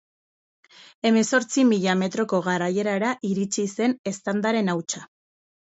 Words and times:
Hemezortzi 1.09 1.65
mila 1.73 1.95
metroko 2.01 2.41
garaierara 2.49 3.13
iritsi 3.35 3.69
zen 3.77 3.97
eztandaren 4.15 4.75
hautsa. 4.77 5.09